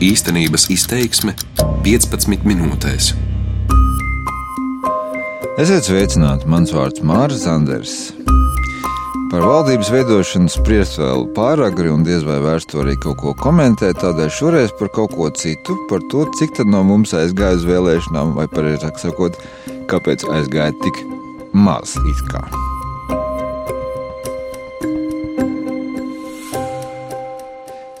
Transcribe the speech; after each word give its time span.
Īstenības 0.00 0.70
izteiksme 0.72 1.34
15 1.84 2.46
minūtēs. 2.48 3.10
Esiet 5.60 5.84
sveicināti, 5.84 6.48
mans 6.48 6.72
vārds 6.72 7.02
Mārcis 7.04 7.42
Zanders. 7.44 7.96
Par 9.28 9.44
valdības 9.44 9.90
veidošanu 9.92 10.48
spriest 10.48 10.96
vēl 11.02 11.26
pāragri 11.36 11.92
un 11.92 12.06
diez 12.08 12.24
vai 12.24 12.38
vērts 12.40 12.70
to 12.72 12.80
arī 12.80 12.96
kaut 13.04 13.20
ko 13.20 13.36
komentēt. 13.44 14.00
Tādēļ 14.00 14.32
šoreiz 14.38 14.72
par 14.80 14.88
kaut 14.96 15.12
ko 15.18 15.28
citu, 15.36 15.76
par 15.92 16.00
to, 16.08 16.24
cik 16.40 16.56
tad 16.56 16.72
no 16.72 16.80
mums 16.80 17.12
aizgāja 17.12 17.60
uz 17.60 17.68
vēlēšanām, 17.68 18.32
vai 18.40 18.48
pareizāk 18.48 18.96
sakot, 19.04 19.36
kāpēc 19.92 20.24
aizgāja 20.32 20.72
tik 20.80 21.04
maz 21.52 21.98
it 22.08 22.28
kā. 22.32 22.69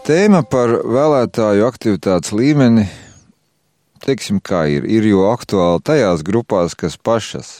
Tēma 0.00 0.40
par 0.48 0.70
vēlētāju 0.88 1.66
aktivitātes 1.66 2.32
līmeni, 2.32 2.86
teiksim, 4.00 4.38
kā 4.40 4.62
ir, 4.72 4.86
ir 4.88 5.04
jo 5.04 5.26
aktuāli 5.28 5.82
tajās 5.84 6.22
grupās, 6.24 6.72
kas 6.72 6.96
pašas 6.96 7.50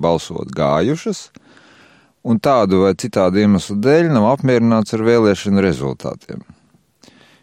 balsot 0.00 0.48
gājušas, 0.56 1.26
un 2.24 2.40
tādu 2.40 2.86
vai 2.86 2.94
citādu 2.96 3.42
iemeslu 3.42 3.76
dēļ 3.84 4.08
nav 4.14 4.30
apmierināts 4.30 4.96
ar 4.96 5.04
vēlēšanu 5.04 5.60
rezultātiem. 5.66 6.40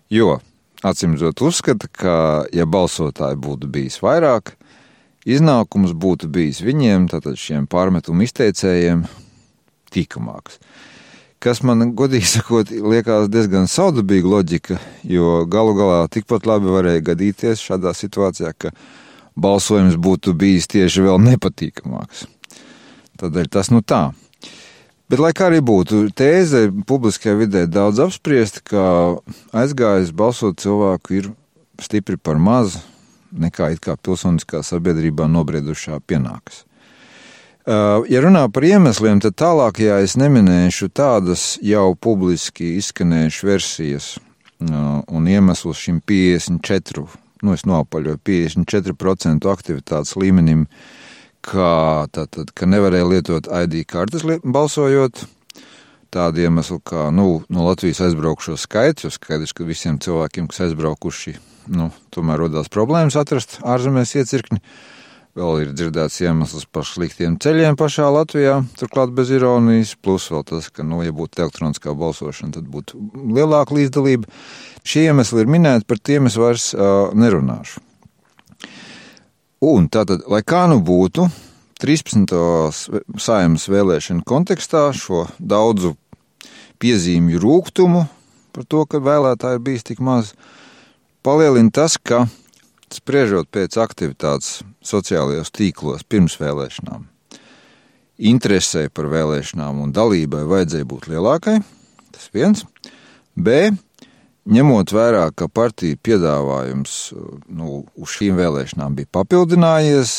Jo, 0.09 0.39
acīmredzot, 0.81 1.45
uzskata, 1.45 1.91
ka, 1.93 2.17
ja 2.49 2.65
balsotāji 2.65 3.37
būtu 3.45 3.69
bijis 3.69 4.01
vairāk, 4.01 4.55
iznākums 5.29 5.93
būtu 5.93 6.31
bijis 6.33 6.65
viņiem, 6.65 7.05
tātad 7.13 7.37
šiem 7.37 7.69
pārmetumu 7.69 8.25
izteicējiem, 8.25 9.05
tīkamāks 9.93 10.57
kas 11.43 11.61
man, 11.65 11.91
godīgi 11.97 12.29
sakot, 12.37 12.71
liekas 12.71 13.29
diezgan 13.31 13.67
saudabīga 13.71 14.31
loģika, 14.31 14.79
jo 15.07 15.43
galu 15.49 15.75
galā 15.77 15.99
tikpat 16.11 16.47
labi 16.49 16.71
varēja 16.73 17.05
gadīties 17.11 17.63
šādā 17.63 17.93
situācijā, 17.97 18.53
ka 18.57 18.73
balsojums 19.37 19.97
būtu 20.01 20.33
bijis 20.37 20.69
tieši 20.71 21.05
vēl 21.05 21.21
nepatīkamāks. 21.31 22.25
Tādēļ 23.17 23.51
tas 23.53 23.71
nu 23.73 23.81
tā. 23.81 24.09
Bet, 25.07 25.21
lai 25.23 25.31
kā 25.31 25.47
arī 25.47 25.61
būtu, 25.63 26.09
tēze 26.11 26.67
publiskajā 26.87 27.37
vidē 27.39 27.63
daudz 27.71 28.01
apspriesta, 28.03 28.59
ka 28.59 28.83
aizgājis 29.55 30.11
balsot 30.11 30.59
cilvēku 30.59 31.15
ir 31.21 31.29
stipri 31.79 32.19
par 32.19 32.41
maz 32.41 32.75
nekā 33.31 33.71
it 33.75 33.83
kā 33.83 33.95
pilsoniskā 33.95 34.59
sabiedrībā 34.67 35.29
nobriedušā 35.31 36.01
pienākas. 36.03 36.66
Uh, 37.67 38.05
ja 38.07 38.21
runā 38.23 38.45
par 38.47 38.63
iemesliem, 38.63 39.19
tad 39.19 39.33
tālākajā 39.41 39.97
es 39.99 40.13
neminēšu 40.15 40.87
tādas 40.95 41.57
jau 41.59 41.89
publiski 41.99 42.77
izskanējušas 42.79 43.43
versijas. 43.43 44.07
Uh, 44.63 45.01
un 45.11 45.27
iemeslus 45.27 45.81
šim 45.83 45.97
54, 45.99 47.03
nu 47.43 47.57
es 47.57 47.65
noapaļoju 47.67 48.21
54% 48.23 49.51
aktivitātes 49.51 50.15
līmenim, 50.15 50.63
kā 51.43 52.07
tātad, 52.15 52.55
ka 52.55 52.71
nevarēja 52.71 53.11
lietot 53.11 53.51
ID 53.51 53.81
kartes 53.83 54.23
balsojot, 54.47 55.25
tādu 56.15 56.47
iemeslu 56.47 56.79
kā, 56.87 57.09
nu, 57.11 57.41
no 57.51 57.67
Latvijas 57.67 58.05
aizbraukšo 58.07 58.55
skaits, 58.55 59.03
jo 59.03 59.11
skaidrs, 59.11 59.51
ka 59.51 59.67
visiem 59.67 59.99
cilvēkiem, 59.99 60.47
kas 60.47 60.69
aizbraukuši, 60.69 61.35
nu, 61.75 61.91
tomēr 62.15 62.47
rodās 62.47 62.71
problēmas 62.71 63.19
atrast 63.19 63.59
ārzemēs 63.67 64.15
iecirkni, 64.23 64.63
uh, 64.63 64.93
Vēl 65.37 65.59
ir 65.61 65.73
dzirdēts 65.75 66.15
iemesls 66.23 66.65
par 66.73 66.85
sliktiem 66.87 67.35
ceļiem 67.37 67.75
pašā 67.77 68.07
Latvijā, 68.09 68.55
turklāt 68.79 69.11
bez 69.13 69.29
ironijas, 69.29 69.91
plus 70.01 70.25
vēl 70.33 70.41
tas, 70.49 70.71
ka, 70.73 70.81
nu, 70.81 71.03
ja 71.05 71.13
būtu 71.13 71.43
elektroniskā 71.43 71.93
balsošana, 71.93 72.55
tad 72.55 72.65
būtu 72.73 72.97
lielāka 73.35 73.75
līdzdalība. 73.77 74.25
Šie 74.81 75.03
iemesli 75.11 75.43
ir 75.43 75.51
minēti, 75.53 75.85
par 75.85 76.01
tiem 76.01 76.25
es 76.25 76.39
vairs 76.41 76.71
uh, 76.73 77.13
nerunāšu. 77.13 77.83
Un 79.67 79.85
tātad, 79.93 80.25
lai 80.25 80.41
kā 80.41 80.63
nu 80.71 80.79
būtu, 80.85 81.27
13. 81.85 82.33
saimas 83.21 83.67
vēlēšanu 83.69 84.25
kontekstā 84.25 84.87
šo 84.97 85.27
daudzu 85.37 85.93
piezīmju 86.81 87.43
rūkumu 87.43 88.07
par 88.57 88.65
to, 88.65 88.81
ka 88.89 89.05
vēlētāji 89.05 89.59
ir 89.59 89.65
bijis 89.69 89.85
tik 89.85 90.01
maz, 90.01 90.33
palielina 91.21 91.69
tas, 91.69 91.99
ka 92.01 92.25
spriežot 92.93 93.49
pēc 93.51 93.77
aktivitātes 93.81 94.61
sociālajos 94.85 95.51
tīklos 95.55 96.05
pirms 96.07 96.37
vēlēšanām, 96.39 97.07
interesē 98.17 98.87
par 98.89 99.09
vēlēšanām 99.11 99.83
un 99.83 99.91
dalībai 99.95 100.45
vajadzēja 100.47 100.87
būt 100.89 101.09
lielākai. 101.11 101.59
Tas 102.15 102.31
viens. 102.33 102.65
B. 103.35 103.69
Ņemot 104.47 104.93
vērā, 104.95 105.25
ka 105.35 105.49
partija 105.51 105.97
piedāvājums 105.99 106.91
nu, 107.51 107.81
uz 107.99 108.13
šīm 108.15 108.37
vēlēšanām 108.39 108.95
bija 108.95 109.09
papildinājies, 109.17 110.13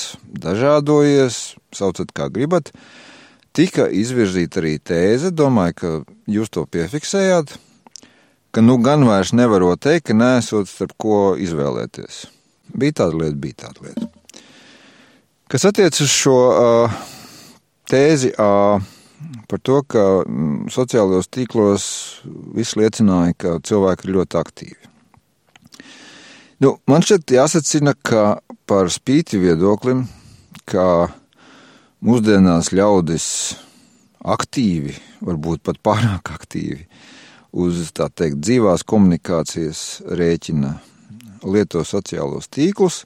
dažādojies, 0.44 1.38
saucat 1.72 2.12
kā 2.12 2.28
gribat, 2.28 2.68
tika 3.56 3.88
izvirzīta 3.88 4.60
arī 4.60 4.74
tēze, 4.84 5.32
domāju, 5.32 5.78
ka 5.80 5.94
jūs 6.28 6.52
to 6.52 6.66
piefiksējāt, 6.68 7.56
ka 8.52 8.60
nu 8.60 8.76
gan 8.84 9.08
vairs 9.08 9.32
nevarot 9.32 9.80
teikt, 9.80 10.10
ka 10.10 10.18
nesot 10.20 10.68
starp 10.68 10.92
ko 11.00 11.22
izvēlēties. 11.40 12.26
Bija 12.74 13.02
tāda 13.02 13.22
lieta, 13.22 13.38
bija 13.40 13.60
tāda 13.64 13.86
lieta. 13.86 14.08
Kas 15.48 15.64
attiecas 15.64 16.02
uz 16.04 16.12
šo 16.12 16.36
uh, 16.52 16.98
tēzi 17.88 18.34
uh, 18.36 18.82
par 19.48 19.62
to, 19.64 19.80
ka 19.88 20.04
mm, 20.24 20.68
sociālajos 20.72 21.30
tīklos 21.32 21.86
viss 22.56 22.76
liecināja, 22.78 23.36
ka 23.38 23.54
cilvēki 23.64 24.08
ir 24.08 24.14
ļoti 24.18 24.38
aktīvi. 24.42 24.90
Nu, 26.62 26.74
man 26.90 27.04
šķiet 27.06 27.36
jāsacina, 27.38 27.94
ka 27.94 28.40
par 28.68 28.90
spīti 28.92 29.40
viedoklim, 29.40 30.04
ka 30.68 31.08
mūsdienās 32.04 32.72
ļaudis 32.74 33.28
aktīvi, 34.26 34.96
varbūt 35.24 35.62
pat 35.66 35.80
pārāk 35.86 36.32
aktīvi, 36.34 36.82
uz 37.56 37.88
tā 37.96 38.10
teikt 38.10 38.42
dzīvās 38.42 38.84
komunikācijas 38.86 40.02
rēķina 40.18 40.74
lieto 41.44 41.84
sociālos 41.86 42.48
tīklus. 42.50 43.04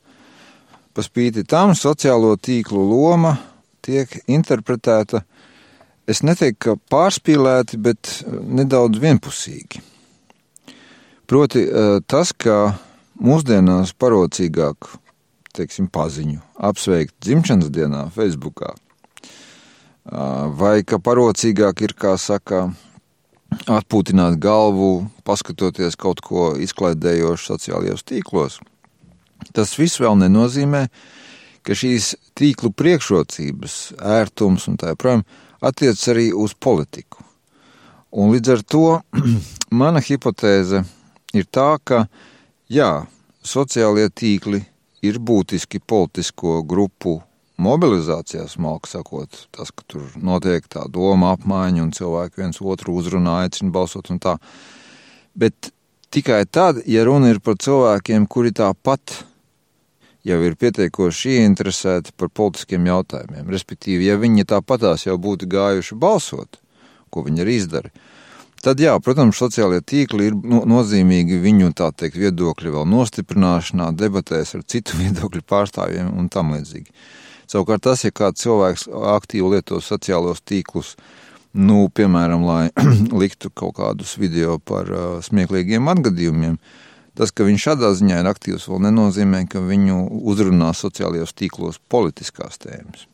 Pa 0.93 1.05
spīti 1.05 1.45
tam 1.49 1.73
sociālo 1.77 2.35
tīklu 2.37 2.83
loma 2.85 3.37
tiek 3.83 4.13
interpretēta, 4.29 5.23
es 6.07 6.23
neteiktu, 6.23 6.59
ka 6.61 6.77
pārspīlēti, 6.93 7.81
bet 7.81 8.11
eh, 8.23 8.39
nedaudz 8.61 9.01
vienpusīgi. 9.03 9.83
Proti 11.27 11.65
eh, 11.65 11.99
tas, 12.07 12.35
ka 12.37 12.77
mūsdienās 13.23 13.95
parocīgāk, 13.97 14.91
teiksim, 15.57 15.89
paziņu 15.93 16.41
apsveikt 16.65 17.17
dzimšanas 17.25 17.69
dienā 17.73 18.07
Facebookā, 18.15 18.73
vai 20.59 20.83
ka 20.83 20.99
parocīgāk 20.99 21.83
ir, 21.85 21.93
kā 21.95 22.17
saka, 22.19 22.71
atpūtināt 23.71 24.39
galvu, 24.43 25.09
paskatoties 25.27 25.97
kaut 26.01 26.23
ko 26.25 26.53
izklaidējošu 26.61 27.53
sociālajos 27.53 28.07
tīklos. 28.09 28.59
Tas 29.53 29.75
viss 29.79 30.01
vēl 30.01 30.17
nenozīmē, 30.21 30.87
ka 31.67 31.77
šīs 31.79 32.15
tīklu 32.39 32.73
priekšrocības, 32.75 33.77
ērtums 33.99 34.69
un 34.71 34.79
tā 34.81 34.93
joprojām 34.93 35.25
attiecas 35.63 36.09
arī 36.11 36.31
uz 36.35 36.55
politiku. 36.55 37.23
Un 38.13 38.33
līdz 38.35 38.53
ar 38.57 38.63
to 38.69 38.87
mana 39.83 40.03
hipotēze 40.05 40.83
ir 41.33 41.49
tā, 41.51 41.77
ka 41.85 42.05
jā, 42.69 43.07
sociālie 43.43 44.09
tīkli 44.11 44.63
ir 45.03 45.19
būtiski 45.19 45.81
politisko 45.81 46.61
grupu 46.63 47.21
mobilizācijā, 47.63 48.47
smalki 48.51 48.91
sakot, 48.93 49.45
tas, 49.55 49.71
ka 49.75 49.87
tur 49.89 50.07
notiek 50.19 50.67
tā 50.71 50.87
doma 50.93 51.33
apmaiņa 51.37 51.85
un 51.85 51.93
cilvēki 51.97 52.43
viens 52.43 52.63
otru 52.63 52.97
uzrunā, 53.01 53.43
aicina 53.45 53.73
balsot 53.75 54.11
un 54.13 54.21
tā. 54.23 54.37
Bet 55.39 55.73
tikai 56.13 56.45
tad, 56.51 56.83
ja 56.87 57.07
runa 57.09 57.33
ir 57.33 57.41
par 57.41 57.57
cilvēkiem, 57.63 58.27
kuri 58.31 58.53
tāpat 58.57 59.23
jau 60.27 60.39
ir 60.47 60.57
pietiekoši 60.59 61.39
ieinteresēti 61.41 62.15
par 62.19 62.31
politiskiem 62.31 62.87
jautājumiem, 62.87 63.49
respektīvi, 63.51 64.07
ja 64.07 64.19
viņi 64.21 64.47
tāpatās 64.53 65.07
jau 65.07 65.17
būtu 65.19 65.49
gājuši 65.51 65.99
balsot, 65.99 66.61
ko 67.11 67.25
viņi 67.27 67.45
arī 67.45 67.57
izdara, 67.59 67.91
tad, 68.63 68.81
jā, 68.81 68.95
protams, 69.03 69.41
sociālajie 69.41 69.83
tīkli 69.93 70.31
ir 70.31 70.39
no, 70.39 70.63
nozīmīgi 70.69 71.41
viņu, 71.43 71.73
teikt, 71.75 72.21
viedokļu 72.21 72.77
vēl 72.77 72.87
nostiprināšanā, 72.93 73.91
debatēs 73.99 74.55
ar 74.59 74.65
citu 74.69 74.99
viedokļu 75.03 75.45
pārstāvjiem 75.49 76.15
un 76.15 76.31
tam 76.33 76.55
līdzīgi. 76.57 76.91
Savukārt 77.53 77.85
tas, 77.85 78.01
ja 78.07 78.13
kāds 78.15 78.41
cilvēks 78.47 78.87
aktīvi 78.89 79.51
lieto 79.53 79.81
sociālos 79.85 80.41
tīklus, 80.49 80.95
nu, 81.53 81.85
piemēram, 81.93 82.47
lai 82.49 82.63
liktu 83.23 83.51
kaut 83.53 83.77
kādus 83.77 84.15
video 84.21 84.57
par 84.57 84.89
uh, 84.89 85.19
smieklīgiem 85.25 85.91
atgadījumiem, 85.93 86.57
tas, 87.19 87.29
ka 87.29 87.45
viņš 87.45 87.67
šādā 87.69 87.93
ziņā 87.99 88.23
ir 88.23 88.31
aktīvs, 88.31 88.71
vēl 88.73 88.87
nenozīmē, 88.87 89.45
ka 89.53 89.61
viņu 89.61 89.99
uzrunā 90.33 90.73
sociālajos 90.77 91.37
tīklos 91.37 91.81
politiskās 91.93 92.57
tēmas. 92.63 93.05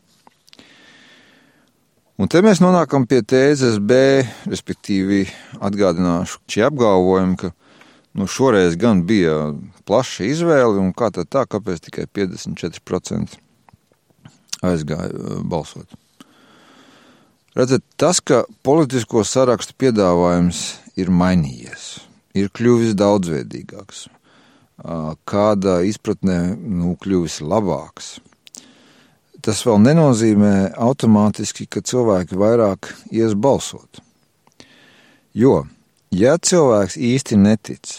Un 2.19 2.31
te 2.31 2.43
mēs 2.43 2.62
nonākam 2.62 3.05
pie 3.11 3.25
tēzes 3.26 3.79
B, 3.82 4.23
respektīvi 4.46 5.25
atgādināšu 5.62 6.43
šie 6.50 6.69
apgalvojumi, 6.70 7.38
ka 7.43 7.55
Nu, 8.19 8.26
šoreiz 8.26 8.75
gan 8.75 9.05
bija 9.06 9.52
plaša 9.87 10.25
izvēle, 10.26 10.81
un 10.81 10.88
kā 10.96 11.12
tad 11.14 11.29
tā, 11.31 11.44
kāpēc 11.46 11.85
tikai 11.85 12.08
54% 12.11 13.37
aizgāja 14.64 15.40
balsot. 15.44 15.88
Redzat, 17.58 17.82
tas, 17.99 18.20
ka 18.22 18.44
politisko 18.62 19.25
sarakstu 19.26 19.75
piedāvājums 19.82 20.78
ir 21.00 21.10
mainījies, 21.10 21.87
ir 22.38 22.52
kļuvis 22.55 22.94
daudzveidīgāks, 22.99 24.05
kāda 25.26 25.81
izpratnē 25.88 26.38
nu, 26.55 26.94
kļuvis 27.02 27.40
labāks. 27.43 28.19
Tas 29.43 29.64
vēl 29.66 29.81
nenozīmē 29.82 30.52
automātiski, 30.78 31.66
ka 31.66 31.82
cilvēki 31.82 32.38
vairāk 32.38 32.93
ies 33.11 33.34
balsot. 33.34 34.02
Jo, 35.34 35.64
ja 36.14 36.38
cilvēks 36.38 36.94
īsti 36.94 37.38
netic, 37.43 37.99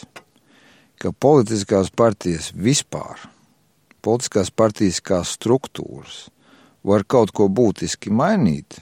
ka 1.00 1.12
politiskās 1.12 1.92
partijas 1.92 2.52
vispār, 2.56 3.28
politiskās 4.04 4.52
partijas 4.52 5.00
kā 5.04 5.24
struktūras, 5.28 6.28
var 6.84 7.06
kaut 7.08 7.34
ko 7.36 7.50
būtiski 7.52 8.12
mainīt 8.12 8.80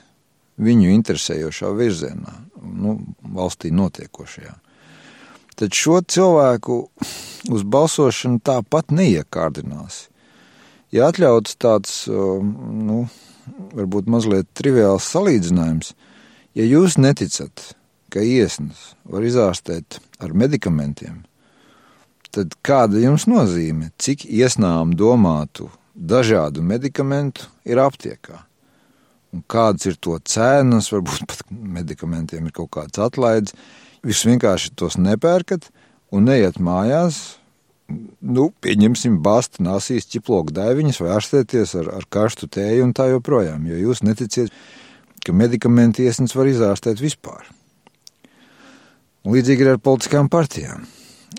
viņu 0.58 0.90
interesējošā 0.96 1.70
virzienā, 1.78 2.34
nu, 2.62 2.98
valstī 3.22 3.70
notiekošajā, 3.74 4.54
tad 5.58 5.74
šo 5.74 6.00
cilvēku 6.02 6.78
uz 7.54 7.64
balsošanu 7.64 8.42
tāpat 8.44 8.94
neiekārdinās. 8.94 10.06
Ja 10.94 11.10
atļauts 11.12 11.58
tāds, 11.60 11.94
nu, 12.08 13.06
varbūt 13.76 14.08
mazliet 14.10 14.48
triviāls 14.56 15.08
salīdzinājums, 15.12 15.92
ja 16.58 16.66
jūs 16.66 16.96
neticat, 16.98 17.74
ka 18.08 18.24
iesnas 18.24 18.94
var 19.04 19.26
izārstēt 19.26 20.00
ar 20.22 20.32
medikamentiem, 20.32 21.22
tad 22.32 22.56
kāda 22.64 23.00
jums 23.02 23.26
nozīme, 23.28 23.92
cik 24.00 24.24
iesnām 24.24 24.94
domātu 24.96 25.68
dažādu 25.98 26.62
medikamentu 26.62 27.48
ir 27.66 27.80
aptiekā? 27.82 28.44
Un 29.34 29.42
kādas 29.50 29.84
ir 29.90 29.98
to 30.00 30.16
cenas, 30.24 30.88
varbūt 30.94 31.26
pat 31.28 31.42
medikamentiem 31.50 32.46
ir 32.48 32.54
kaut 32.56 32.70
kāds 32.78 33.02
atlaides. 33.02 33.52
Jūs 34.06 34.24
vienkārši 34.30 34.72
tos 34.78 34.96
nepērkat 34.96 35.68
un 36.14 36.30
neiet 36.30 36.56
mājās, 36.62 37.38
nu, 38.20 38.48
pieņemsim, 38.64 39.18
bāzt 39.24 39.60
nāsīs 39.64 40.08
ķiploku 40.12 40.54
daiviņas 40.56 41.00
vai 41.02 41.12
ārstēties 41.16 41.74
ar, 41.82 41.92
ar 42.00 42.08
karstu 42.08 42.48
tēju 42.48 42.86
un 42.86 42.94
tā 42.96 43.08
joprojām, 43.12 43.66
jo 43.68 43.78
jūs 43.88 44.04
neticiet, 44.06 44.52
ka 45.24 45.34
medikamenti 45.36 46.06
iesnas 46.08 46.36
var 46.36 46.48
izārstēt 46.48 47.02
vispār. 47.02 47.48
Līdzīgi 49.28 49.64
ir 49.64 49.74
ar 49.74 49.82
politiskām 49.82 50.30
partijām 50.32 50.86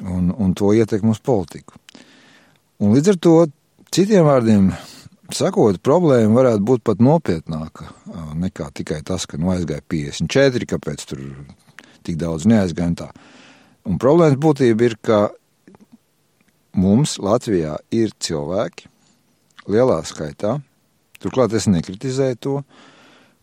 un, 0.03 0.29
un 0.35 0.53
to 0.53 0.73
ietekmu 0.77 1.15
uz 1.15 1.21
politiku. 1.25 1.79
Un 2.79 2.94
līdz 2.94 3.13
ar 3.13 3.17
to, 3.23 3.35
citiem 3.94 4.27
vārdiem 4.27 4.69
sakot, 5.36 5.80
problēma 5.86 6.38
varētu 6.39 6.65
būt 6.65 6.83
pat 6.88 7.01
nopietnāka 7.03 7.89
nekā 8.39 8.69
tikai 8.75 9.01
tas, 9.06 9.27
ka 9.30 9.39
nu 9.41 9.51
aizgāja 9.53 9.83
54, 9.89 10.69
kāpēc 10.74 11.06
tur 11.09 11.24
tik 12.07 12.19
daudz 12.21 12.47
neaizgāja 12.50 12.91
un 12.94 12.97
tā. 13.00 13.09
Un 13.89 14.00
problēmas 14.01 14.39
būtība 14.41 14.88
ir, 14.89 14.97
ka 15.01 15.19
mums 16.77 17.18
Latvijā 17.21 17.77
ir 17.95 18.13
cilvēki 18.19 18.89
lielā 19.69 20.01
skaitā, 20.07 20.59
turklāt 21.21 21.56
es 21.57 21.69
nekritizēju 21.69 22.39
to, 22.42 22.59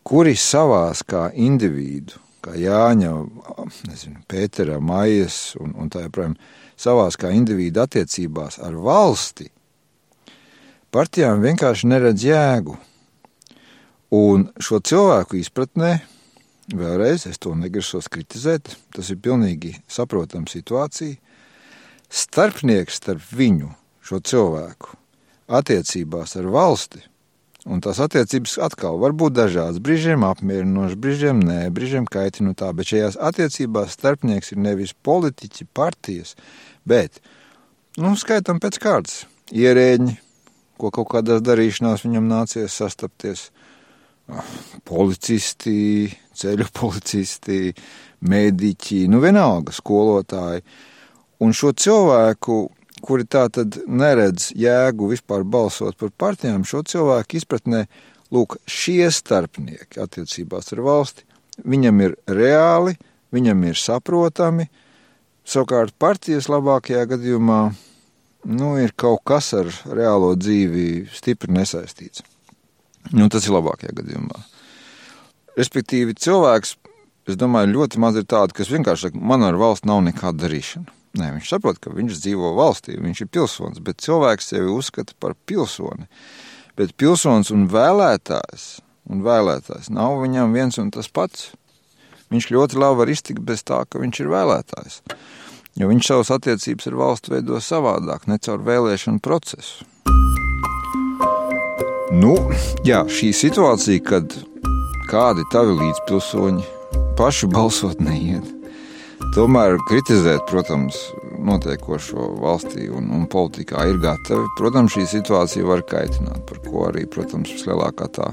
kuri 0.06 0.36
savās 0.38 1.02
kā 1.06 1.28
individu 1.34 2.22
kā 2.46 2.54
Jāņa, 2.54 3.10
nezinu, 3.88 4.22
Pētera, 4.30 4.78
Maijas 4.78 5.56
un, 5.58 5.74
un 5.74 5.90
tā 5.90 6.04
joprojām 6.04 6.36
savās 6.78 7.18
kā 7.18 7.32
individu 7.34 7.82
attiecībās 7.82 8.60
ar 8.62 8.76
valsti, 8.78 9.48
partijām 10.94 11.42
vienkārši 11.44 11.90
neredz 11.90 12.26
jēgu. 12.26 12.76
Un 14.16 14.46
šo 14.62 14.80
cilvēku 14.86 15.40
izpratnē, 15.40 15.96
vēlreiz 16.74 17.26
es 17.30 17.42
to 17.42 17.54
negrasos 17.58 18.10
kritizēt, 18.12 18.76
tas 18.94 19.10
ir 19.10 19.20
pilnīgi 19.22 19.74
saprotama 19.90 20.50
situācija, 20.50 21.18
starpnieks 22.06 23.02
starp 23.02 23.34
viņu, 23.34 23.72
šo 24.06 24.22
cilvēku, 24.22 24.96
attiecībās 25.60 26.38
ar 26.38 26.50
valsti– 26.54 27.04
Un 27.66 27.80
tās 27.82 27.98
attiecības 27.98 28.60
atkal 28.62 29.00
var 29.02 29.14
būt 29.18 29.34
dažādas. 29.34 29.80
Brīžiem 29.82 30.22
apmierinošas, 30.26 30.98
brīžiem 31.02 31.40
nē, 31.42 31.58
brīžiem 31.74 32.04
kaitina 32.06 32.54
tā. 32.54 32.68
Bet 32.76 32.92
šajās 32.92 33.18
attiecībās 33.28 33.96
starpnieks 33.96 34.52
ir 34.54 34.60
nevis 34.62 34.92
politiķi, 35.06 35.66
partijas, 35.74 36.36
bet, 36.86 37.18
nu, 37.98 38.14
skaitam 38.18 38.62
pēc 38.62 38.78
kārtas, 38.82 39.24
ierēģi, 39.50 40.14
ko 40.78 40.92
kaut 40.94 41.10
kādās 41.14 41.42
darīšanās 41.44 42.04
viņam 42.06 42.28
nācies 42.30 42.76
sastapties. 42.82 43.50
Policisti, 44.86 46.08
ceļu 46.34 46.66
policisti, 46.74 47.70
mediķi, 48.26 49.04
nu 49.12 49.20
vienalga 49.22 49.74
skolotāji. 49.76 50.64
Un 51.46 51.52
šo 51.54 51.70
cilvēku 51.76 52.56
kuri 53.04 53.26
tā 53.28 53.46
tad 53.52 53.78
neredz 53.86 54.50
jēgu 54.56 55.10
vispār 55.12 55.44
balsot 55.44 55.96
par 56.00 56.12
partijām, 56.16 56.64
šo 56.66 56.82
cilvēku 56.86 57.40
izpratnē, 57.40 57.84
lūk, 58.34 58.58
šie 58.66 59.10
starpnieki 59.12 60.00
attiecībās 60.02 60.72
ar 60.74 60.82
valsti, 60.86 61.26
viņam 61.64 62.02
ir 62.06 62.16
reāli, 62.26 62.96
viņam 63.34 63.64
ir 63.68 63.80
saprotami, 63.80 64.68
savukārt 65.46 65.94
partijas 65.98 66.48
labākajā 66.50 67.04
gadījumā, 67.12 67.60
nu, 68.46 68.76
ir 68.80 68.94
kaut 68.98 69.24
kas 69.26 69.52
ar 69.58 69.70
reālo 69.90 70.32
dzīvi 70.38 71.06
stipri 71.14 71.52
nesaistīts. 71.54 72.24
Nu, 73.14 73.28
tas 73.30 73.46
ir 73.46 73.54
labākajā 73.54 73.94
gadījumā. 74.00 74.40
Respektīvi, 75.56 76.16
cilvēks, 76.20 76.74
es 77.30 77.38
domāju, 77.38 77.72
ļoti 77.74 78.00
maz 78.02 78.18
ir 78.18 78.26
tādu, 78.28 78.54
kas 78.56 78.70
vienkārši 78.72 79.08
saka, 79.08 79.20
man 79.32 79.46
ar 79.46 79.58
valsts 79.58 79.86
nav 79.88 80.02
nekāda 80.06 80.46
darīšana. 80.46 80.92
Nē, 81.16 81.30
viņš 81.38 81.48
saprot, 81.48 81.78
ka 81.80 81.94
viņš 81.94 82.18
dzīvo 82.20 82.50
valstī, 82.58 82.98
viņš 83.00 83.22
ir 83.24 83.30
pilsonis, 83.32 83.80
bet 83.84 84.02
cilvēks 84.04 84.50
sevi 84.52 84.68
uzskata 84.68 85.16
par 85.22 85.32
pilsoni. 85.48 86.10
Bet 86.76 86.92
pilsonis 87.00 87.52
un 87.54 87.64
vēlētājs, 87.72 88.66
un 89.08 89.22
vēlētājs 89.24 89.88
nav 89.96 90.18
viņam 90.20 90.52
viens 90.52 90.76
un 90.82 90.92
tas 90.92 91.08
pats. 91.08 91.54
Viņš 92.34 92.50
ļoti 92.52 92.80
labi 92.82 93.00
var 93.00 93.12
iztikt 93.12 93.40
bez 93.46 93.62
tā, 93.64 93.80
ka 93.88 94.02
viņš 94.02 94.20
ir 94.20 94.32
vēlētājs. 94.34 95.00
Jo 95.76 95.90
viņš 95.90 96.08
savas 96.08 96.32
attiecības 96.38 96.88
ar 96.88 96.98
valstu 97.02 97.34
veido 97.34 97.60
savādāk, 97.60 98.24
ne 98.30 98.40
caur 98.40 98.64
vēlēšanu 98.64 99.20
procesu. 99.24 99.84
Nu, 102.16 102.36
jā, 102.86 103.02
šī 103.10 103.32
situācija, 103.36 104.02
kad 104.06 104.36
kādi 105.10 105.44
tavi 105.52 105.74
līdzpilsoņi 105.76 106.64
paši 107.18 107.50
balsot 107.52 108.00
neiet, 108.00 108.56
Tomēr 109.36 109.76
kritizēt, 109.88 110.46
protams, 110.48 110.96
notiekošo 111.44 112.30
valstī 112.40 112.86
un, 112.92 113.08
un 113.12 113.26
politikā 113.28 113.86
ir 113.90 113.98
gatavi. 114.00 114.46
Protams, 114.56 114.94
šī 114.94 115.04
situācija 115.10 115.66
var 115.68 115.82
kaitināt, 115.88 116.40
par 116.48 116.60
ko 116.64 116.86
arī, 116.88 117.04
protams, 117.10 117.52
vislielākā 117.52 118.08
tā 118.16 118.30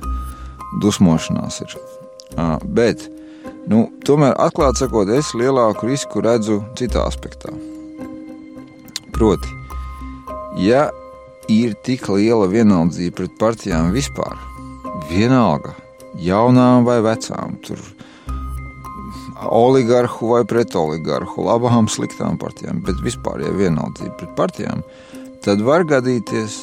dusmošanās 0.83 1.59
ir. 1.65 1.75
Bet, 2.63 3.03
nu, 3.71 3.85
tomēr, 4.05 4.35
atklāti 4.41 4.83
sakot, 4.83 5.11
es 5.13 5.33
lielāku 5.37 5.87
risku 5.89 6.23
redzu 6.23 6.61
citā 6.79 7.05
aspektā. 7.07 7.53
Proti, 9.13 9.49
ja 10.59 10.87
ir 11.51 11.75
tik 11.85 12.07
liela 12.11 12.47
vienaldzība 12.49 13.17
pret 13.21 13.37
partijām 13.39 13.91
vispār, 13.95 14.35
vienalga, 15.11 15.75
jaunām 16.19 16.87
vai 16.87 16.99
vecām, 17.05 17.57
tur 17.65 17.79
oligarhu 19.43 20.33
vai 20.33 20.43
pret 20.47 20.75
oligarhu, 20.79 21.47
labām, 21.47 21.89
sliktām 21.91 22.37
partijām, 22.41 22.83
bet 22.85 23.01
vispār, 23.03 23.43
ja 23.43 23.51
vienaldzība 23.53 24.15
pret 24.19 24.35
partijām, 24.39 24.85
tad 25.45 25.63
var 25.65 25.85
gadīties, 25.87 26.61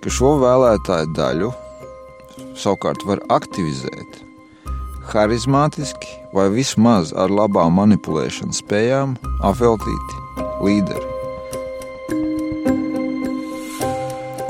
ka 0.00 0.12
šo 0.12 0.36
vēlētāju 0.40 1.12
daļu 1.16 1.52
savukārt 2.58 3.04
var 3.08 3.22
aktivizēt 3.32 4.29
harizmātiski 5.14 6.18
vai 6.36 6.48
vismaz 6.54 7.14
ar 7.16 7.32
labām 7.32 7.74
manipulēšanas 7.78 8.60
spējām 8.62 9.16
apveltīti 9.46 10.46
līderi. 10.64 11.06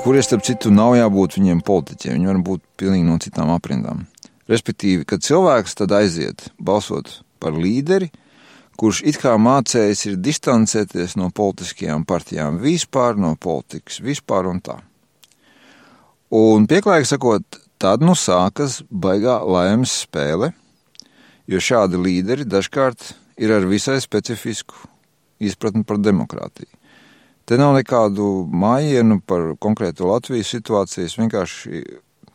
Kuriem, 0.00 0.24
starp 0.24 0.42
citu, 0.46 0.72
nav 0.72 0.94
jābūt 0.96 1.36
viņiem 1.36 1.60
politiķiem, 1.66 2.16
viņi 2.16 2.30
var 2.30 2.40
būt 2.44 2.62
pilnīgi 2.80 3.04
no 3.04 3.18
citām 3.20 3.52
aprindām. 3.52 4.06
Respektīvi, 4.50 5.04
kad 5.06 5.22
cilvēks 5.22 5.76
tad 5.78 5.92
aiziet 5.94 6.48
balsot 6.58 7.20
par 7.40 7.54
līderi, 7.54 8.08
kurš 8.80 9.02
it 9.06 9.20
kā 9.20 9.36
mācējis 9.36 10.06
ir 10.08 10.20
distancēties 10.24 11.18
no 11.20 11.28
politiskajām 11.36 12.06
partijām 12.08 12.56
vispār, 12.62 13.18
no 13.20 13.34
politikas 13.36 14.00
vispār 14.00 14.48
un 14.50 14.62
tā. 14.64 14.78
Un 16.30 16.64
pieklājīgi 16.70 17.10
sakot, 17.10 17.60
tad 17.80 18.04
nu 18.04 18.12
sākas 18.18 18.82
baigā 18.92 19.38
laimes 19.40 19.94
spēle, 20.04 20.52
jo 21.48 21.60
šādi 21.64 22.00
līderi 22.00 22.44
dažkārt 22.44 23.14
ir 23.40 23.54
ar 23.56 23.64
visai 23.68 23.96
specifisku 24.04 24.76
izpratni 25.40 25.86
par 25.88 25.98
demokrātiju. 26.02 26.68
Te 27.48 27.56
nav 27.58 27.72
nekādu 27.74 28.44
mājienu 28.46 29.18
par 29.26 29.56
konkrēto 29.58 30.06
Latvijas 30.06 30.52
situāciju. 30.52 31.08
Es 31.08 31.16
vienkārši 31.18 31.80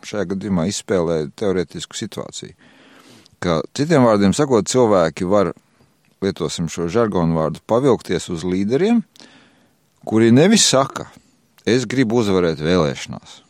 šajā 0.06 0.26
gadījumā 0.34 0.66
izspēlēju 0.68 1.32
teoretisku 1.40 1.96
situāciju. 1.96 2.52
Ka, 3.40 3.62
citiem 3.78 4.04
vārdiem 4.04 4.34
sakot, 4.36 4.68
cilvēki 4.68 5.30
var, 5.30 5.54
lietosim 6.26 6.68
šo 6.72 6.90
žargonu 6.92 7.38
vārdu, 7.38 7.62
pavilkties 7.70 8.28
uz 8.34 8.44
līderiem, 8.48 9.04
kuri 10.04 10.34
nevis 10.36 10.66
saka, 10.68 11.08
es 11.64 11.88
gribu 11.90 12.20
uzvarēt 12.24 12.60
vēlēšanās. 12.66 13.45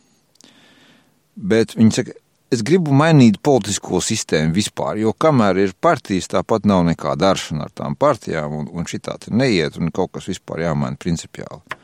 Bet 1.36 1.74
viņi 1.76 1.92
saka, 1.92 2.14
es 2.52 2.62
gribu 2.64 2.94
mainīt 2.96 3.40
politisko 3.44 4.00
sistēmu 4.00 4.54
vispār, 4.56 4.96
jo 5.02 5.12
kamēr 5.12 5.60
ir 5.66 5.74
partijas, 5.80 6.30
tāpat 6.32 6.64
nav 6.68 6.86
nekā 6.88 7.12
daršana 7.20 7.66
ar 7.66 7.74
tām 7.76 7.96
partijām, 7.98 8.54
un, 8.60 8.70
un 8.72 8.88
šī 8.88 9.02
tā 9.04 9.18
neiet, 9.28 9.76
un 9.76 9.92
kaut 9.92 10.14
kas 10.16 10.30
vispār 10.30 10.64
jāmaina 10.64 10.96
principiāli. 11.00 11.82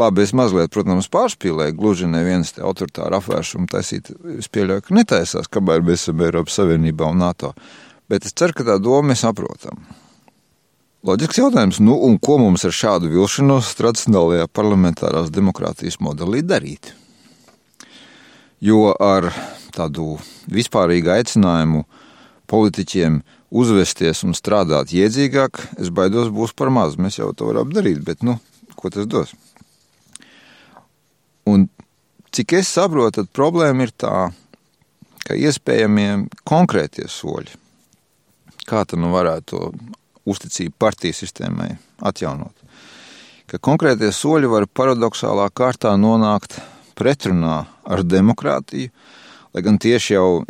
Labi, 0.00 0.22
es 0.24 0.32
mazliet, 0.32 0.70
protams, 0.72 1.10
pārspīlēju, 1.12 1.76
gluži 1.76 2.06
neviens 2.08 2.54
te 2.56 2.62
autoritāru 2.64 3.18
apvēršumu 3.18 3.68
taisīt, 3.68 4.08
es 4.38 4.48
pieļauju, 4.48 4.86
ka 4.86 4.96
netaisās, 4.96 5.50
kamēr 5.52 5.84
mēs 5.84 6.06
esam 6.06 6.22
Eiropas 6.24 6.56
Savienībā 6.56 7.10
un 7.12 7.20
NATO, 7.20 7.52
bet 8.08 8.24
es 8.28 8.32
ceru, 8.32 8.56
ka 8.56 8.64
tā 8.70 8.78
doma 8.80 9.10
mēs 9.10 9.24
saprotam. 9.26 9.84
Loģisks 11.04 11.42
jautājums, 11.42 11.80
nu 11.82 11.98
un 12.06 12.16
ko 12.22 12.38
mums 12.40 12.64
ar 12.64 12.72
šādu 12.72 13.10
vilšanos 13.12 13.72
tradicionālajā 13.76 14.48
parlamentārās 14.54 15.32
demokrātijas 15.34 15.98
modelī 16.00 16.40
darīt? 16.46 16.94
Jo 18.62 18.92
ar 19.02 19.32
tādu 19.74 20.20
vispārīgu 20.52 21.10
aicinājumu 21.16 21.82
politiķiem 22.50 23.22
uzvesties 23.52 24.22
un 24.26 24.36
strādāt 24.38 24.92
iedzīgāk, 24.94 25.58
es 25.82 25.90
baidos, 25.90 26.30
būs 26.32 26.54
par 26.56 26.70
maz. 26.70 26.94
Mēs 26.94 27.18
jau 27.18 27.32
to 27.34 27.50
varam 27.50 27.72
darīt, 27.74 27.98
bet 28.06 28.22
nu, 28.22 28.38
ko 28.78 28.92
tas 28.92 29.08
dos? 29.10 29.32
Un 31.48 31.66
cik 32.30 32.54
es 32.60 32.70
saprotu, 32.70 33.20
tad 33.20 33.32
problēma 33.34 33.88
ir 33.88 33.92
tā, 33.98 34.30
ka 35.26 35.36
iespējamie 35.36 36.28
konkrētie 36.48 37.08
soļi, 37.10 37.58
kā 38.68 38.84
tad 38.86 39.02
nu 39.02 39.10
varētu 39.12 39.48
to 39.50 39.72
uzticību 40.30 40.76
partiju 40.78 41.18
sistēmai 41.18 41.72
atjaunot, 42.06 42.54
ka 43.50 43.58
konkrētie 43.58 44.12
soļi 44.14 44.50
var 44.50 44.68
paradoxālā 44.70 45.48
kārtā 45.50 45.96
nonākt 45.98 46.60
pretrunā 46.98 47.62
ar 47.84 48.04
demokrātiju, 48.04 48.92
lai 49.52 49.64
gan 49.64 49.78
tieši 49.82 50.14
jau 50.14 50.42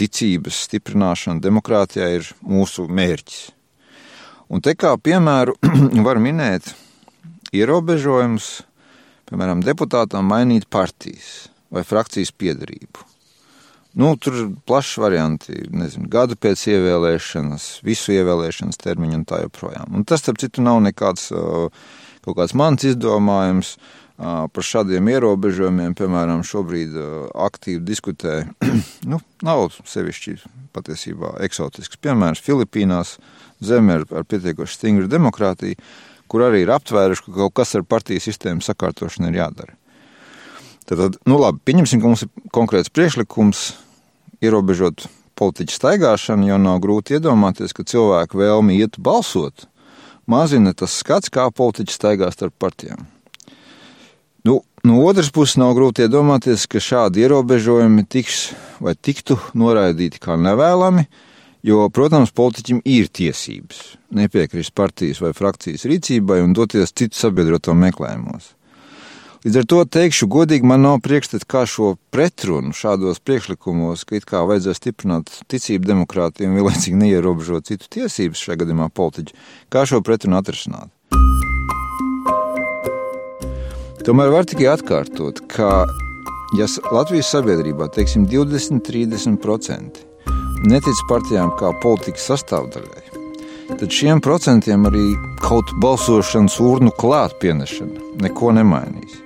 ticības 0.00 0.64
stiprināšana 0.66 1.42
demokrātijā 1.44 2.08
ir 2.18 2.30
mūsu 2.40 2.86
mērķis. 2.88 3.50
Un 4.50 4.64
te 4.64 4.74
kā 4.74 4.96
piemēru 4.98 5.54
var 6.06 6.18
minēt 6.22 6.72
ierobežojumus, 7.54 8.50
piemēram, 9.30 9.62
deputātam 9.66 10.26
mainīt 10.30 10.66
partijas 10.70 11.48
vai 11.70 11.84
frakcijas 11.86 12.32
piedarību. 12.34 13.06
Nu, 13.98 14.12
tur 14.22 14.36
ir 14.38 14.50
plašs 14.70 15.00
varianti, 15.02 15.56
nezinu, 15.74 16.06
gadu 16.10 16.36
pēc 16.38 16.62
ievēlēšanas, 16.70 17.80
visu 17.86 18.14
ievēlēšanas 18.14 18.78
termiņu 18.78 19.18
un 19.18 19.24
tā 19.26 19.40
joprojām. 19.42 19.96
Un 19.98 20.06
tas, 20.06 20.22
starp 20.22 20.38
citu, 20.42 20.62
nav 20.62 20.78
nekāds 20.84 21.26
kaut 21.30 22.36
kāds 22.38 22.54
mans 22.58 22.86
izdomājums. 22.86 23.74
Par 24.20 24.64
šādiem 24.66 25.06
ierobežojumiem, 25.08 25.94
piemēram, 25.96 26.42
šobrīd 26.44 26.96
aktīvi 27.32 27.80
diskutē, 27.88 28.42
nu, 29.10 29.20
nav 29.46 29.70
sevišķi 29.88 30.34
patiesībā 30.76 31.38
eksotisks 31.46 31.96
piemērs. 32.04 32.42
Filipīnās 32.44 33.14
zeme 33.64 33.96
ar, 33.96 34.04
ar 34.20 34.26
pietiekoši 34.28 34.76
stingru 34.76 35.08
demokrātiju, 35.08 35.78
kur 36.30 36.44
arī 36.46 36.66
ir 36.66 36.72
aptvēruši, 36.74 37.24
ka 37.26 37.36
kaut 37.38 37.56
kas 37.62 37.72
ar 37.78 37.86
partiju 37.88 38.20
sistēmu 38.22 38.64
sakārtošanu 38.64 39.30
ir 39.30 39.40
jādara. 39.40 39.76
Tad, 40.90 41.16
nu 41.30 41.38
labi, 41.38 41.62
pieņemsim, 41.70 42.02
ka 42.02 42.10
mums 42.10 42.26
ir 42.26 42.50
konkrēts 42.52 42.92
priekšlikums 42.92 43.70
ierobežot 44.44 45.06
politiķu 45.38 45.76
staigāšanu, 45.76 46.48
jo 46.50 46.58
nav 46.60 46.80
grūti 46.84 47.16
iedomāties, 47.16 47.72
ka 47.72 47.86
cilvēku 47.88 48.40
vēlmi 48.42 48.76
iet 48.82 48.98
balsot 49.00 49.64
mazina 50.30 50.74
tas 50.76 50.98
skats, 51.00 51.32
kā 51.32 51.48
politiķi 51.54 51.96
staigā 51.96 52.28
starp 52.34 52.58
partijām. 52.60 53.06
No 54.84 55.02
otras 55.04 55.28
puses, 55.28 55.58
nav 55.60 55.74
grūti 55.76 56.06
iedomāties, 56.06 56.64
ka 56.70 56.80
šādi 56.80 57.26
ierobežojumi 57.26 58.06
tiks 58.08 58.46
vai 58.80 58.94
tiktu 58.96 59.36
noraidīti 59.52 60.22
kā 60.22 60.38
nevēlami, 60.40 61.04
jo, 61.68 61.82
protams, 61.92 62.32
politiķim 62.32 62.80
ir 62.88 63.10
tiesības 63.12 63.82
nepiekrist 64.16 64.72
partijas 64.72 65.20
vai 65.20 65.34
frakcijas 65.36 65.84
rīcībai 65.84 66.40
un 66.46 66.56
doties 66.56 66.94
citu 66.96 67.18
sabiedroto 67.18 67.76
meklējumos. 67.76 68.54
Līdz 69.44 69.56
ar 69.56 69.68
to 69.72 69.82
teikšu, 69.88 70.28
godīgi 70.32 70.68
man 70.68 70.82
nav 70.84 70.98
priekšstats, 71.04 71.48
kā 71.48 71.66
šo 71.68 71.94
pretrunu 72.12 72.72
šādos 72.76 73.20
priekšlikumos, 73.24 74.04
ka 74.08 74.16
it 74.16 74.28
kā 74.28 74.42
vajadzēs 74.48 74.80
stiprināt 74.80 75.32
ticību 75.48 75.92
demokrātiem, 75.92 76.56
vienlaicīgi 76.56 77.00
neierobežot 77.04 77.68
citu 77.72 77.88
tiesības, 78.00 78.44
šajā 78.48 78.62
gadījumā 78.64 78.88
politiķu, 78.92 79.36
kā 79.72 79.84
šo 79.88 80.00
pretrunu 80.04 80.40
atrisināt. 80.40 80.92
Tomēr 84.00 84.30
var 84.32 84.46
tikai 84.48 84.64
atkārtot, 84.72 85.42
ka 85.52 85.84
ja 86.56 86.66
Latvijas 86.88 87.28
sabiedrībā, 87.34 87.90
teiksim, 87.92 88.24
20-30% 88.32 90.00
netic 90.70 91.02
partijām 91.10 91.50
kā 91.60 91.74
politikas 91.82 92.30
sastāvdaļai, 92.30 93.02
tad 93.74 93.92
šiem 93.92 94.22
procentiem 94.24 94.88
arī 94.88 95.04
kaut 95.44 95.68
balsošanas 95.84 96.56
urnu 96.64 96.94
klāt 96.96 97.36
pienešana 97.44 98.24
neko 98.24 98.54
nemainīs. 98.56 99.18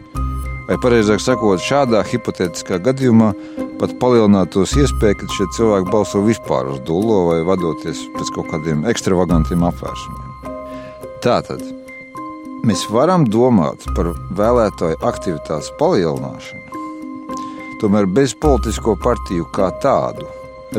Vai 0.67 0.81
pareizāk 0.83 1.23
sakot, 1.23 1.63
šādā 1.63 2.03
hipotētiskā 2.11 2.81
gadījumā 2.83 3.31
pat 3.79 3.95
palielinātos 4.03 4.75
iespēja, 4.81 5.21
ka 5.21 5.31
šie 5.37 5.47
cilvēki 5.55 5.93
balso 5.95 6.25
vispār 6.27 6.73
uz 6.73 6.83
dūlo 6.89 7.29
vai 7.31 7.39
vadoties 7.47 8.03
pēc 8.19 8.35
kaut 8.35 8.51
kādiem 8.51 8.83
ekstravagantiem 8.91 9.63
apvērsumiem. 9.71 10.53
Tātad 11.23 11.63
mēs 12.65 12.87
varam 12.89 13.27
domāt 13.29 13.85
par 13.97 14.13
vēlētāju 14.39 15.01
aktivitātes 15.05 15.71
palielināšanu, 15.81 16.83
tomēr 17.83 18.09
bez 18.09 18.33
politisko 18.41 18.97
partiju 19.05 19.47
kā 19.55 19.69
tādu 19.85 20.27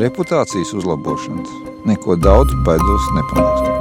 reputācijas 0.01 0.73
uzlabošanas 0.79 1.51
neko 1.85 2.17
daudz 2.17 2.55
baidos 2.65 3.09
nepanāksim. 3.17 3.73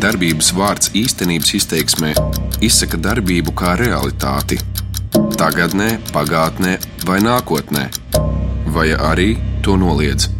Darbības 0.00 0.52
vārds 0.56 0.92
īstenības 0.96 1.54
izteiksmē 1.58 2.14
izsaka 2.64 3.00
darbību 3.00 3.52
kā 3.56 3.76
realitāti- 3.80 4.60
tagadnē, 5.40 5.98
pagātnē 6.12 6.76
vai 7.04 7.20
nākotnē, 7.20 7.88
vai 8.72 8.88
arī 8.96 9.30
to 9.62 9.76
noliedz. 9.76 10.39